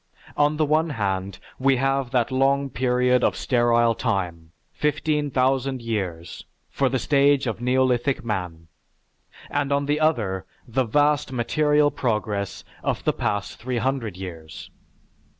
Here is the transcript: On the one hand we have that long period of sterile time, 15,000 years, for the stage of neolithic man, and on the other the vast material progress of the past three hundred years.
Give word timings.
On 0.35 0.57
the 0.57 0.65
one 0.65 0.89
hand 0.89 1.37
we 1.59 1.75
have 1.77 2.09
that 2.09 2.31
long 2.31 2.71
period 2.71 3.23
of 3.23 3.35
sterile 3.37 3.93
time, 3.93 4.51
15,000 4.73 5.79
years, 5.79 6.43
for 6.71 6.89
the 6.89 6.97
stage 6.97 7.45
of 7.45 7.61
neolithic 7.61 8.25
man, 8.25 8.65
and 9.51 9.71
on 9.71 9.85
the 9.85 9.99
other 9.99 10.47
the 10.67 10.85
vast 10.85 11.31
material 11.31 11.91
progress 11.91 12.63
of 12.81 13.03
the 13.03 13.13
past 13.13 13.59
three 13.59 13.77
hundred 13.77 14.17
years. 14.17 14.71